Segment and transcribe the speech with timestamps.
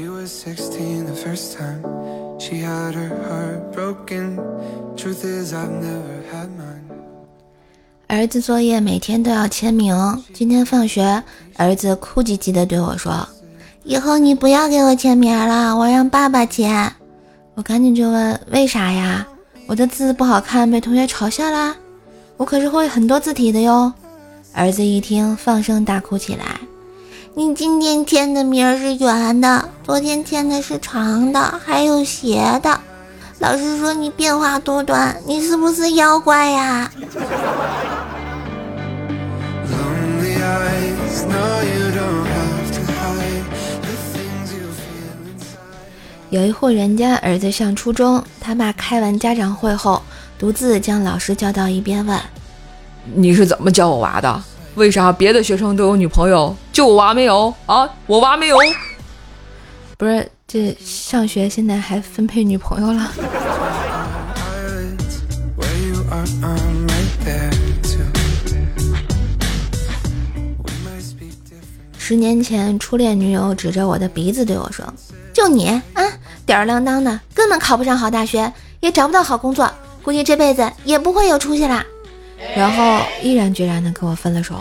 [0.00, 1.82] She was 16 the first time
[2.38, 4.40] she had her heart broken.
[4.96, 6.88] Truth is, I've never had mine.
[8.08, 9.94] 儿子作业每天都要签名。
[10.32, 11.22] 今天放学，
[11.58, 13.28] 儿子哭唧唧的对我说
[13.84, 16.90] ：“以后你不要给我签名了，我让爸爸签。”
[17.54, 19.28] 我赶紧就问：“为啥呀？
[19.66, 21.76] 我的字不好看，被同学嘲笑啦？
[22.38, 23.92] 我可是会很多字体的哟。”
[24.54, 26.58] 儿子一听，放声大哭起来
[27.36, 32.80] ：“你今天签的名是圆的，昨天签的是长的，还有斜的。
[33.40, 36.88] 老师说你变化多端，你是不是妖怪呀？”
[46.30, 50.00] 有一户人家儿子上初中，他爸开完家长会后，
[50.38, 52.16] 独自将老师叫到一边问
[53.12, 54.40] ：“你是怎么教我娃的？
[54.76, 57.90] 为啥别的学生都有女朋友，就我娃没有啊？
[58.06, 58.56] 我娃没有？
[60.00, 63.12] 不是这上学现在还分配女朋友了？”
[71.98, 74.90] 十年前，初恋女友指着我的鼻子对我说
[75.34, 75.82] ：“就你啊，
[76.46, 79.70] 吊儿郎当的，根本考不上好大学，也找不到好工作，
[80.02, 81.84] 估计这辈子也不会有出息啦。”
[82.56, 84.56] 然后毅然决然的跟我分了手。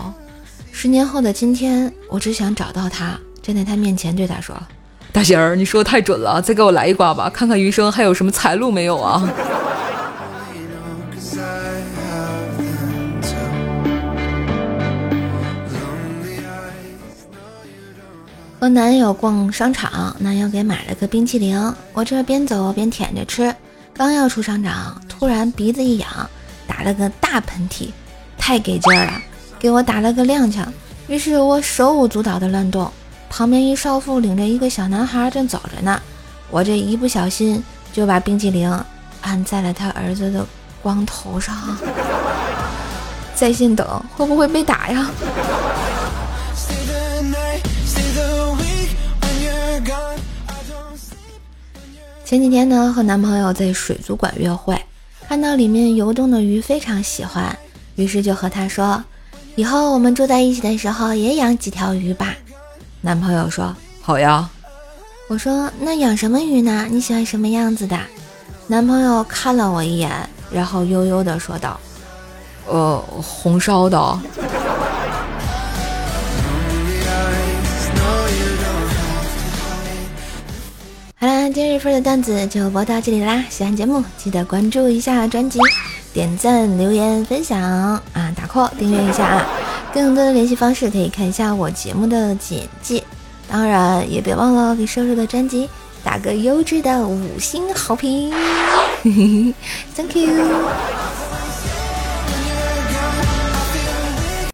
[0.73, 4.54] 十年后的今天，我只想找到他，站在他面前对他说
[5.12, 9.28] ：“大仙儿，你说的太准了，再给我来一卦吧，看看余生还有什么财路没有啊？”
[18.60, 21.58] 和男友逛商场，男友给买了个冰淇淋，
[21.94, 23.56] 我这边走边舔着吃。
[23.94, 26.10] 刚要出商场，突然鼻子一痒，
[26.68, 27.88] 打了个大喷嚏，
[28.38, 29.14] 太给劲了，
[29.58, 30.66] 给我打了个踉跄。
[31.08, 32.92] 于是我手舞足蹈的乱动，
[33.30, 36.02] 旁边一少妇领着一个小男孩正走着呢，
[36.50, 37.64] 我这一不小心
[37.94, 38.70] 就把冰淇淋
[39.22, 40.46] 按在了他儿子的
[40.82, 41.56] 光头上。
[43.34, 43.88] 在线等，
[44.18, 45.10] 会不会被打呀？
[52.26, 54.78] 前几天呢，和男朋友在水族馆约会，
[55.28, 57.58] 看到里面游动的鱼非常喜欢，
[57.95, 59.02] 于是就和他说
[59.56, 62.36] ：“以后我们住在一起的时候也养几条鱼吧。”
[63.02, 64.49] 男朋友说：“好呀。”
[65.30, 66.87] 我说：“那养什么鱼呢？
[66.89, 67.98] 你喜欢什么样子的？”
[68.67, 70.11] 男朋友看了我一眼，
[70.52, 71.80] 然后悠悠的说道
[72.67, 73.98] ：“呃，红烧的。”
[81.21, 83.43] 好啦，今日份的段子就播到这里啦！
[83.49, 85.59] 喜欢节目记得关注一下专辑，
[86.14, 88.02] 点赞、留言、分享啊，
[88.36, 89.45] 打 call 订阅一下啊！
[89.94, 93.04] 更多的联系方式可以看一下我节目的简介，
[93.48, 95.70] 当然也别忘了给瘦瘦的专辑
[96.04, 98.32] 打个优质的五星好评，
[99.95, 100.98] Thank you。